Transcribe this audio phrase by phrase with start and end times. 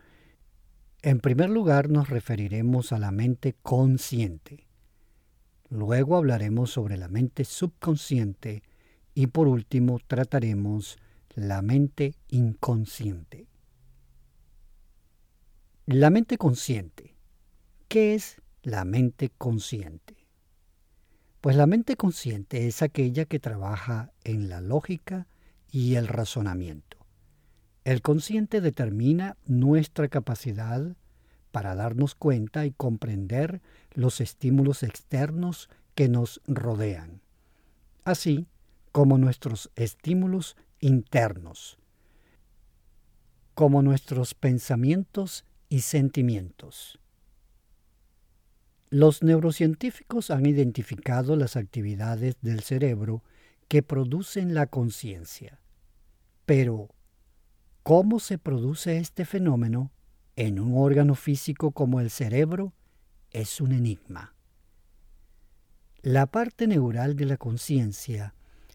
[1.04, 4.68] En primer lugar nos referiremos a la mente consciente.
[5.68, 8.62] Luego hablaremos sobre la mente subconsciente
[9.12, 10.98] y por último trataremos
[11.34, 13.48] la mente inconsciente.
[15.86, 17.16] La mente consciente.
[17.88, 20.28] ¿Qué es la mente consciente?
[21.40, 25.26] Pues la mente consciente es aquella que trabaja en la lógica
[25.68, 27.01] y el razonamiento.
[27.84, 30.96] El consciente determina nuestra capacidad
[31.50, 33.60] para darnos cuenta y comprender
[33.92, 37.20] los estímulos externos que nos rodean,
[38.04, 38.46] así
[38.92, 41.78] como nuestros estímulos internos,
[43.54, 46.98] como nuestros pensamientos y sentimientos.
[48.90, 53.22] Los neurocientíficos han identificado las actividades del cerebro
[53.68, 55.58] que producen la conciencia.
[56.44, 56.90] Pero,
[57.82, 59.90] ¿cómo se produce este fenómeno
[60.36, 62.72] en un órgano físico como el cerebro?
[63.30, 64.34] Es un enigma.
[66.02, 68.34] La parte neural de la conciencia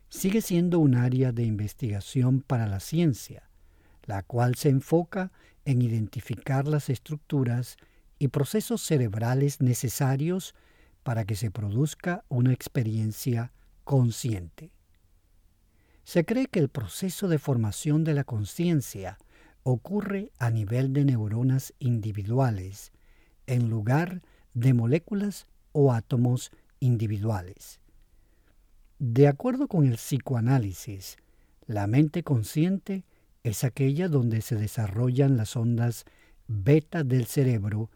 [0.09, 3.49] sigue siendo un área de investigación para la ciencia,
[4.05, 5.31] la cual se enfoca
[5.65, 7.77] en identificar las estructuras
[8.19, 10.55] y procesos cerebrales necesarios
[11.03, 13.51] para que se produzca una experiencia
[13.83, 14.71] consciente.
[16.07, 19.17] Se cree que el proceso de formación de la conciencia
[19.63, 22.93] ocurre a nivel de neuronas individuales,
[23.45, 24.21] en lugar
[24.53, 27.81] de moléculas o átomos individuales.
[28.99, 31.17] De acuerdo con el psicoanálisis,
[31.65, 33.03] la mente consciente
[33.43, 36.05] es aquella donde se desarrollan las ondas
[36.47, 37.89] beta del cerebro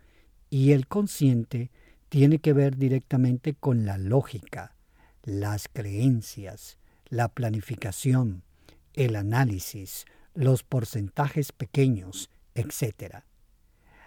[0.49, 1.71] y el consciente
[2.09, 4.75] tiene que ver directamente con la lógica,
[5.23, 6.77] las creencias,
[7.11, 8.41] la planificación,
[8.93, 13.17] el análisis, los porcentajes pequeños, etc.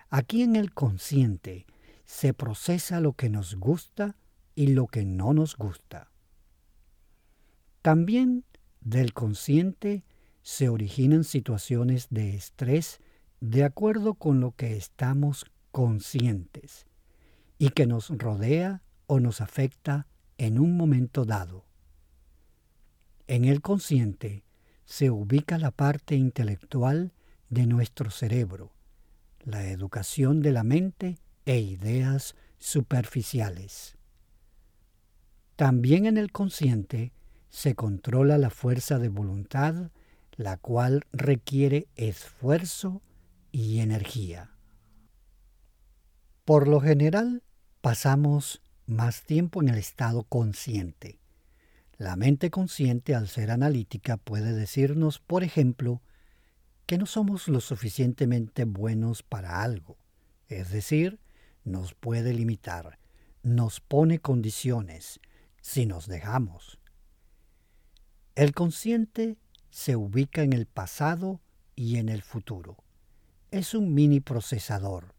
[0.09, 1.67] Aquí en el consciente
[2.07, 4.17] se procesa lo que nos gusta
[4.55, 6.11] y lo que no nos gusta.
[7.83, 8.45] También
[8.81, 10.03] del consciente
[10.43, 13.01] se originan situaciones de estrés
[13.41, 16.87] de acuerdo con lo que estamos conscientes
[17.59, 20.07] y que nos rodea o nos afecta
[20.39, 21.67] en un momento dado.
[23.27, 24.45] En el consciente
[24.85, 27.13] se ubica la parte intelectual
[27.49, 28.73] de nuestro cerebro,
[29.41, 33.97] la educación de la mente e ideas superficiales.
[35.57, 37.13] También en el consciente
[37.49, 39.91] se controla la fuerza de voluntad,
[40.33, 43.01] la cual requiere esfuerzo
[43.53, 44.51] y energía.
[46.45, 47.43] Por lo general,
[47.81, 51.24] pasamos más tiempo en el estado consciente.
[51.97, 56.03] La mente consciente, al ser analítica, puede decirnos, por ejemplo,
[56.87, 59.97] que no somos lo suficientemente buenos para algo,
[60.49, 61.21] es decir,
[61.65, 62.99] nos puede limitar,
[63.43, 65.21] nos pone condiciones,
[65.61, 66.79] si nos dejamos.
[68.35, 69.39] El consciente
[69.71, 71.41] se ubica en el pasado
[71.75, 72.77] y en el futuro.
[73.51, 75.15] Es un mini procesador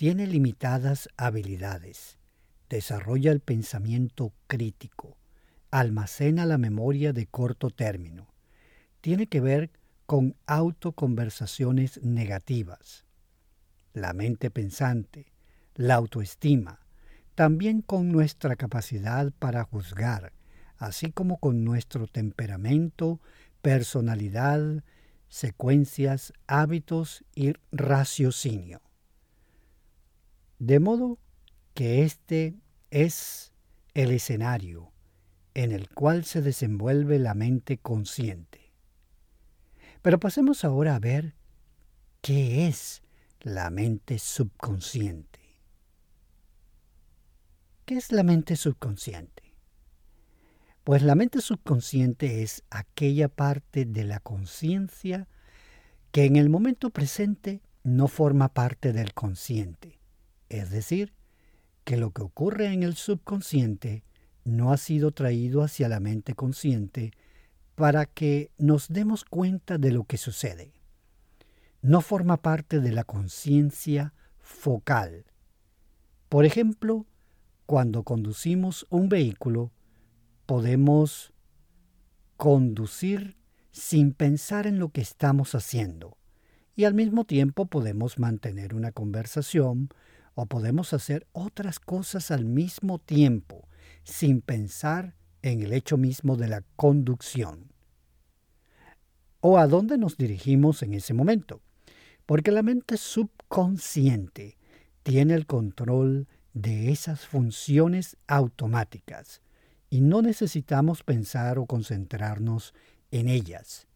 [0.00, 2.16] tiene limitadas habilidades,
[2.70, 5.18] desarrolla el pensamiento crítico,
[5.70, 8.28] almacena la memoria de corto término,
[9.00, 9.70] tiene que ver
[10.06, 13.04] con autoconversaciones negativas,
[13.92, 15.32] la mente pensante,
[15.74, 16.80] la autoestima,
[17.34, 20.32] también con nuestra capacidad para juzgar,
[20.76, 23.20] así como con nuestro temperamento,
[23.62, 24.82] personalidad,
[25.28, 28.82] secuencias, hábitos y raciocinio.
[30.58, 31.18] De modo
[31.72, 32.56] que este
[32.90, 33.52] es
[33.94, 34.89] el escenario
[35.54, 38.72] en el cual se desenvuelve la mente consciente.
[40.02, 41.34] Pero pasemos ahora a ver
[42.20, 43.02] qué es
[43.40, 45.40] la mente subconsciente.
[47.90, 49.52] ¿qué es la mente subconsciente?
[50.84, 55.26] Pues la mente subconsciente es aquella parte de la conciencia
[56.12, 59.98] que en el momento presente no forma parte del consciente.
[60.48, 61.14] Es decir,
[61.82, 64.04] que lo que ocurre en el subconsciente
[64.50, 67.12] no ha sido traído hacia la mente consciente
[67.74, 70.72] para que nos demos cuenta de lo que sucede.
[71.82, 75.24] No forma parte de la conciencia focal.
[76.28, 77.06] Por ejemplo,
[77.64, 79.72] cuando conducimos un vehículo,
[80.44, 81.32] podemos
[82.36, 83.36] conducir
[83.72, 86.16] sin pensar en lo que estamos haciendo
[86.76, 89.90] y al mismo tiempo podemos mantener una conversación
[90.34, 93.68] o podemos hacer otras cosas al mismo tiempo
[94.02, 97.72] sin pensar en el hecho mismo de la conducción.
[99.40, 101.62] ¿O a dónde nos dirigimos en ese momento?
[102.26, 104.58] Porque la mente subconsciente
[105.02, 109.40] tiene el control de esas funciones automáticas
[109.88, 112.74] y no necesitamos pensar o concentrarnos
[113.10, 113.86] en ellas.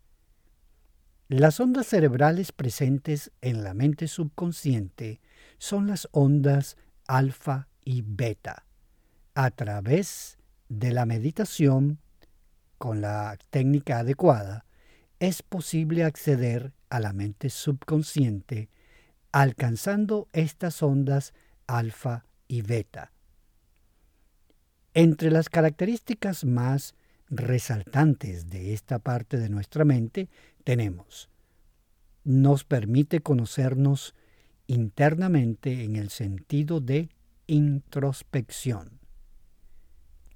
[1.28, 5.20] Las ondas cerebrales presentes en la mente subconsciente
[5.58, 6.76] son las ondas
[7.06, 8.66] alfa y beta.
[9.34, 10.38] A través
[10.68, 11.98] de la meditación,
[12.78, 14.64] con la técnica adecuada,
[15.18, 18.68] es posible acceder a la mente subconsciente
[19.32, 21.34] alcanzando estas ondas
[21.66, 23.10] alfa y beta.
[24.92, 26.94] Entre las características más
[27.28, 30.28] resaltantes de esta parte de nuestra mente
[30.62, 31.28] tenemos,
[32.22, 34.14] nos permite conocernos
[34.68, 37.08] internamente en el sentido de
[37.48, 39.03] introspección.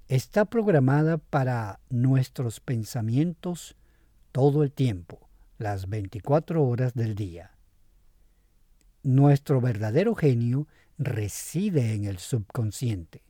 [0.09, 3.77] Está programada para nuestros pensamientos
[4.31, 5.29] todo el tiempo,
[5.59, 7.51] las 24 horas del día.
[9.03, 10.67] Nuestro verdadero genio
[10.97, 13.21] reside en el subconsciente,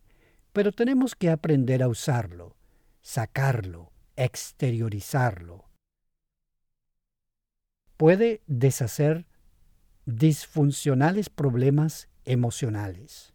[0.54, 2.56] pero tenemos que aprender a usarlo,
[3.02, 5.66] sacarlo, exteriorizarlo.
[7.98, 9.26] Puede deshacer
[10.06, 13.34] disfuncionales problemas emocionales.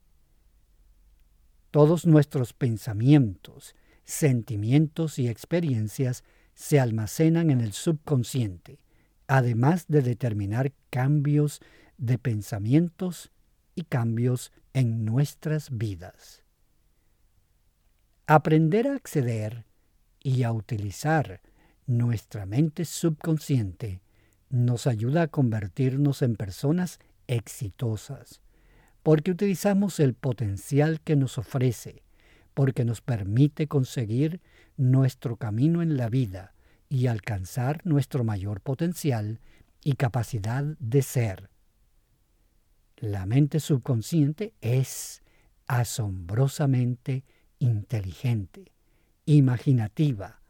[1.74, 3.74] Todos nuestros pensamientos,
[4.04, 6.22] sentimientos y experiencias
[6.54, 8.78] se almacenan en el subconsciente,
[9.26, 11.60] además de determinar cambios
[11.98, 13.32] de pensamientos
[13.74, 16.44] y cambios en nuestras vidas.
[18.28, 19.64] Aprender a acceder
[20.20, 21.40] y a utilizar
[21.88, 24.00] nuestra mente subconsciente
[24.48, 28.43] nos ayuda a convertirnos en personas exitosas,
[29.04, 32.02] porque utilizamos el potencial que nos ofrece,
[32.54, 34.40] porque nos permite conseguir
[34.78, 36.54] nuestro camino en la vida
[36.88, 39.40] y alcanzar nuestro mayor potencial
[39.82, 41.50] y capacidad de ser,
[42.96, 45.22] la mente subconsciente es
[45.66, 47.24] asombrosamente
[47.58, 48.72] inteligente,
[49.26, 50.40] imaginativa,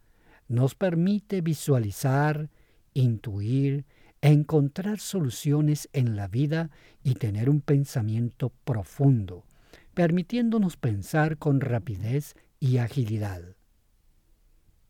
[0.47, 2.51] nos permite visualizar,
[2.93, 3.85] intuir,
[4.33, 6.71] encontrar soluciones en la vida
[7.03, 9.45] y tener un pensamiento profundo,
[9.93, 13.43] permitiéndonos pensar con rapidez y agilidad.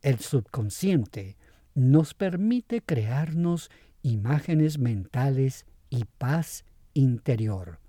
[0.01, 1.35] El subconsciente
[1.73, 3.69] nos permite crearnos
[4.03, 6.63] imágenes mentales y paz
[6.93, 7.79] interior.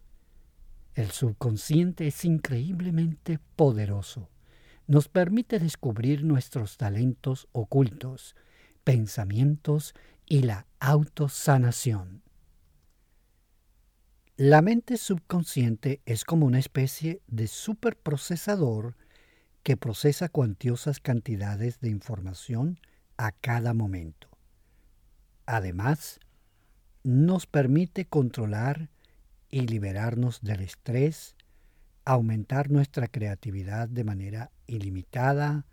[0.95, 4.31] El subconsciente es increíblemente poderoso.
[4.88, 8.35] Nos permite descubrir nuestros talentos ocultos,
[8.83, 9.95] pensamientos
[10.26, 12.23] y la autosanación.
[14.37, 18.97] La mente subconsciente es como una especie de superprocesador
[19.62, 22.78] que procesa cuantiosas cantidades de información
[23.16, 24.28] a cada momento.
[25.47, 26.21] Además,
[27.02, 28.90] nos permite controlar
[29.49, 31.37] y liberarnos del estrés,
[32.04, 35.64] aumentar nuestra creatividad de manera ilimitada,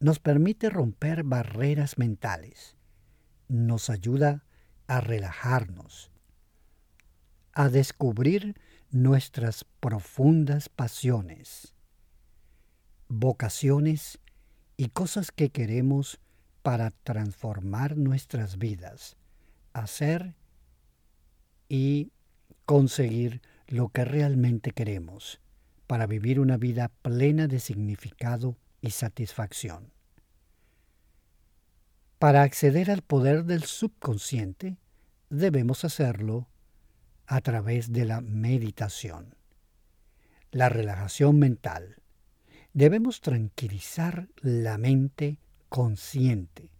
[0.00, 2.76] nos permite romper barreras mentales,
[3.52, 4.44] nos ayuda
[4.86, 6.10] a relajarnos,
[7.52, 8.58] a descubrir
[8.90, 11.74] nuestras profundas pasiones,
[13.08, 14.18] vocaciones
[14.78, 16.18] y cosas que queremos
[16.62, 19.16] para transformar nuestras vidas,
[19.74, 20.34] hacer
[21.68, 22.10] y
[22.64, 25.40] conseguir lo que realmente queremos
[25.86, 29.91] para vivir una vida plena de significado y satisfacción.
[32.22, 34.78] Para acceder al poder del subconsciente,
[35.28, 36.46] debemos hacerlo
[37.26, 39.34] a través de la meditación,
[40.52, 41.96] la relajación mental.
[42.74, 46.70] Debemos tranquilizar la mente consciente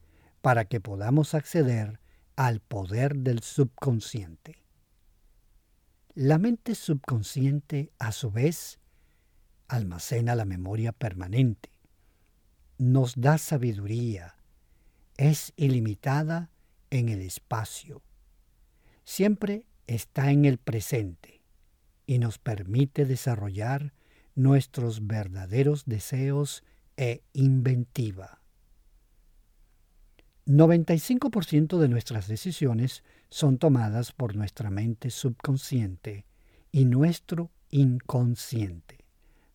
[0.43, 1.99] para que podamos acceder
[2.37, 4.63] al poder del subconsciente.
[6.15, 8.79] La mente subconsciente, a su vez,
[9.67, 11.73] almacena la memoria permanente,
[12.79, 14.37] nos da sabiduría,
[15.17, 16.51] es ilimitada
[16.91, 18.03] en el espacio,
[19.05, 21.43] siempre está en el presente
[22.07, 23.93] y nos permite desarrollar
[24.35, 26.65] nuestros verdaderos deseos
[26.97, 28.41] e inventiva.
[30.47, 36.27] 95% de nuestras decisiones son tomadas por nuestra mente subconsciente
[36.73, 39.05] y nuestro inconsciente,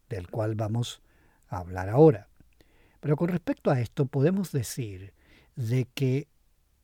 [0.10, 1.02] del cual vamos
[1.50, 2.30] a hablar ahora.
[3.00, 5.14] Pero con respecto a esto podemos decir
[5.58, 6.28] de que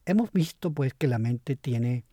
[0.06, 2.04] hemos visto pues que la mente tiene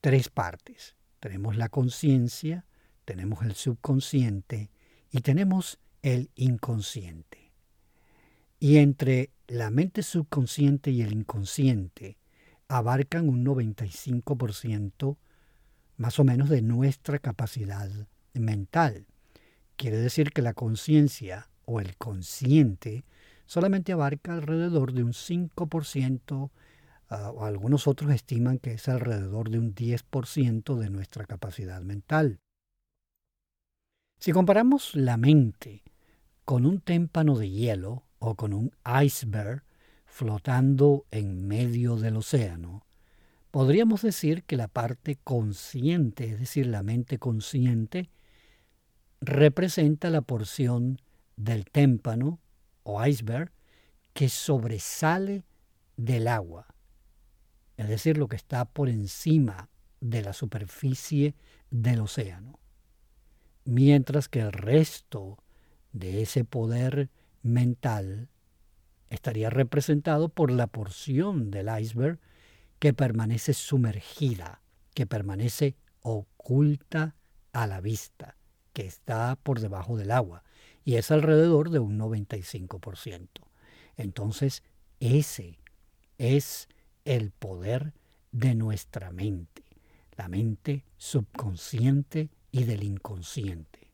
[0.00, 0.96] tres partes.
[1.20, 2.64] Tenemos la conciencia,
[3.04, 4.70] tenemos el subconsciente
[5.12, 7.52] y tenemos el inconsciente.
[8.58, 12.16] Y entre la mente subconsciente y el inconsciente
[12.66, 15.16] abarcan un 95%
[15.96, 17.90] más o menos de nuestra capacidad
[18.32, 19.06] mental.
[19.76, 23.04] Quiere decir que la conciencia o el consciente
[23.48, 26.50] solamente abarca alrededor de un 5%,
[27.08, 32.40] ah, o algunos otros estiman que es alrededor de un 10% de nuestra capacidad mental.
[34.20, 35.82] Si comparamos la mente
[36.44, 38.70] con un témpano de hielo o con un
[39.02, 39.64] iceberg
[40.04, 42.84] flotando en medio del océano,
[43.50, 48.10] podríamos decir que la parte consciente, es decir, la mente consciente,
[49.22, 51.00] representa la porción
[51.36, 52.40] del témpano
[52.82, 53.52] o iceberg
[54.12, 55.44] que sobresale
[55.96, 56.66] del agua,
[57.76, 59.68] es decir, lo que está por encima
[60.00, 61.34] de la superficie
[61.70, 62.58] del océano.
[63.64, 65.38] Mientras que el resto
[65.92, 67.10] de ese poder
[67.42, 68.28] mental
[69.10, 72.18] estaría representado por la porción del iceberg
[72.78, 74.62] que permanece sumergida,
[74.94, 77.16] que permanece oculta
[77.52, 78.36] a la vista,
[78.72, 80.44] que está por debajo del agua,
[80.84, 83.28] y es alrededor de un 95%.
[83.96, 84.62] Entonces,
[85.00, 85.58] ese
[86.18, 86.68] es
[87.04, 87.94] el poder
[88.32, 89.64] de nuestra mente,
[90.16, 93.92] la mente subconsciente y del inconsciente.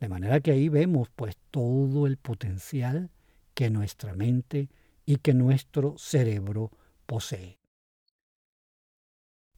[0.00, 3.10] De manera que ahí vemos pues todo el potencial
[3.54, 4.68] que nuestra mente
[5.06, 6.70] y que nuestro cerebro
[7.06, 7.58] posee.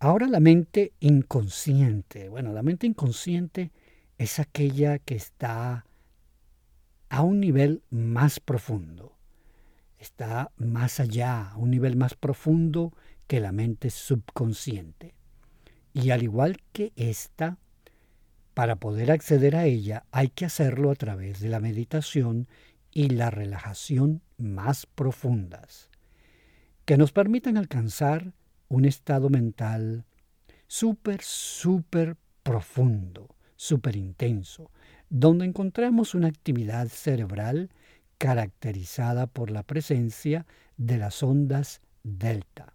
[0.01, 2.29] Ahora la mente inconsciente.
[2.29, 3.73] Bueno, la mente inconsciente
[4.19, 5.87] es aquella que está
[7.09, 9.17] a un nivel más profundo.
[9.99, 12.93] Está más allá, a un nivel más profundo
[13.27, 15.15] que la mente subconsciente.
[15.93, 17.59] Y al igual que esta,
[18.53, 22.49] para poder acceder a ella hay que hacerlo a través de la meditación
[22.93, 25.91] y la relajación más profundas,
[26.85, 28.33] que nos permitan alcanzar
[28.69, 30.05] un estado mental
[30.67, 34.71] súper, súper profundo, súper intenso,
[35.11, 37.71] donde encontramos una actividad cerebral
[38.19, 40.47] caracterizada por la presencia
[40.77, 42.73] de las ondas delta.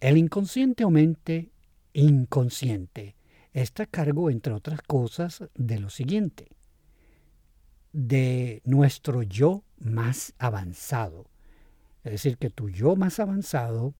[0.00, 1.50] El inconsciente o mente
[1.92, 3.16] inconsciente
[3.52, 6.48] está a cargo, entre otras cosas, de lo siguiente,
[7.92, 11.30] de nuestro yo más avanzado.
[12.04, 13.94] Es decir, que tu yo más avanzado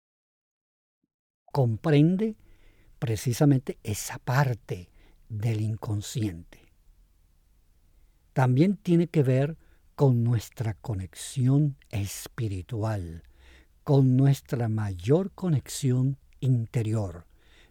[1.51, 2.37] comprende
[2.99, 4.91] precisamente esa parte
[5.29, 6.66] del inconsciente.
[8.37, 9.57] También tiene que ver
[9.95, 13.23] con nuestra conexión espiritual,
[13.83, 17.27] con nuestra mayor conexión interior,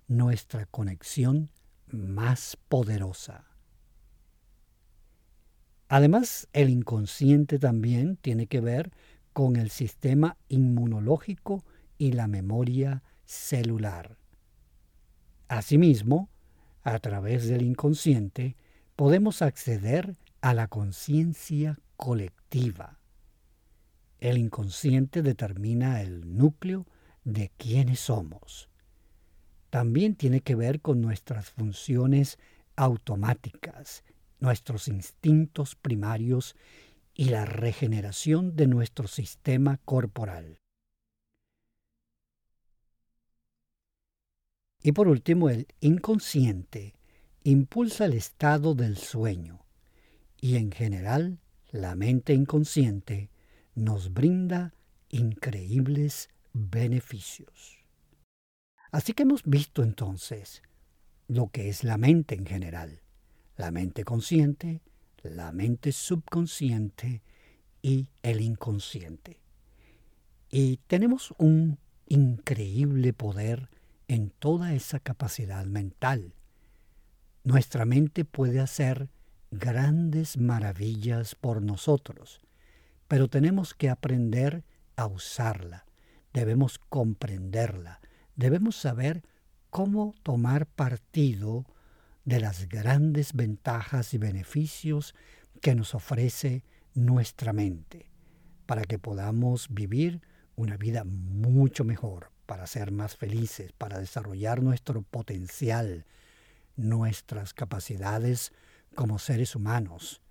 [0.08, 1.52] nuestra conexión
[1.92, 3.46] más poderosa.
[5.88, 8.92] Además, el inconsciente también tiene que ver
[9.34, 11.64] con el sistema inmunológico
[12.00, 14.18] y la memoria celular.
[15.48, 16.28] Asimismo,
[16.82, 18.56] a través del inconsciente
[18.96, 23.00] podemos acceder a la conciencia colectiva.
[24.20, 26.86] El inconsciente determina el núcleo
[27.24, 28.70] de quiénes somos
[29.76, 32.40] también tiene que ver con nuestras funciones
[32.78, 34.06] automáticas,
[34.40, 36.56] nuestros instintos primarios
[37.14, 40.60] y la regeneración de nuestro sistema corporal.
[44.82, 46.96] Y por último, el inconsciente
[47.44, 49.65] impulsa el estado del sueño
[50.40, 51.40] y en general
[51.72, 53.30] la mente inconsciente
[53.74, 54.74] nos brinda
[55.10, 57.86] increíbles beneficios.
[58.92, 60.62] Así que hemos visto entonces
[61.28, 63.02] lo que es la mente en general,
[63.58, 64.82] la mente consciente,
[65.24, 67.22] la mente subconsciente
[67.82, 69.40] y el inconsciente.
[70.50, 73.70] Y tenemos un increíble poder
[74.08, 76.34] en toda esa capacidad mental.
[77.44, 79.10] Nuestra mente puede hacer
[79.58, 82.42] grandes maravillas por nosotros,
[83.08, 84.64] pero tenemos que aprender
[84.96, 85.86] a usarla,
[86.34, 88.00] debemos comprenderla,
[88.36, 89.24] debemos saber
[89.70, 91.66] cómo tomar partido
[92.24, 95.14] de las grandes ventajas y beneficios
[95.62, 98.10] que nos ofrece nuestra mente,
[98.66, 100.22] para que podamos vivir
[100.56, 106.06] una vida mucho mejor, para ser más felices, para desarrollar nuestro potencial,
[106.76, 108.52] nuestras capacidades
[108.96, 110.22] como seres humanos,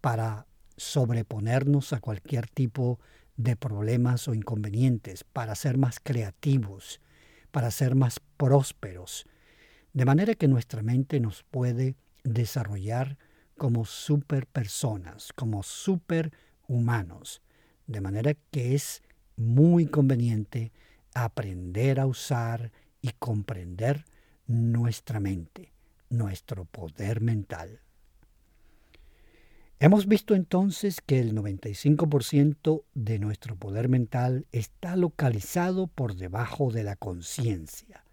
[0.00, 0.46] para
[0.76, 2.98] sobreponernos a cualquier tipo
[3.36, 7.00] de problemas o inconvenientes, para ser más creativos,
[7.50, 9.26] para ser más prósperos,
[9.92, 13.16] de manera que nuestra mente nos puede desarrollar
[13.56, 17.42] como superpersonas, como superhumanos,
[17.86, 19.02] de manera que es
[19.36, 20.72] muy conveniente
[21.14, 24.04] aprender a usar y comprender
[24.46, 25.72] nuestra mente,
[26.10, 27.80] nuestro poder mental.
[29.80, 36.82] Hemos visto entonces que el 95% de nuestro poder mental está localizado por debajo de
[36.82, 38.04] la conciencia,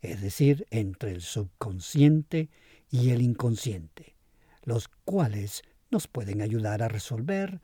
[0.00, 2.48] es decir, entre el subconsciente
[2.90, 4.16] y el inconsciente,
[4.64, 7.60] los cuales nos pueden ayudar a resolver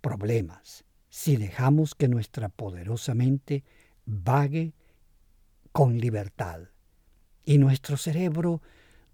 [0.00, 3.62] problemas si dejamos que nuestra poderosa mente
[4.06, 4.72] vague
[5.70, 6.62] con libertad.
[7.44, 8.60] Y nuestro cerebro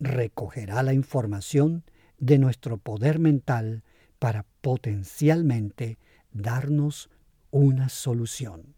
[0.00, 1.84] recogerá la información
[2.18, 3.82] de nuestro poder mental
[4.18, 5.98] para potencialmente
[6.32, 7.10] darnos
[7.50, 8.75] una solución.